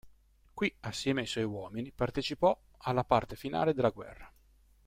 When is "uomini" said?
1.43-1.91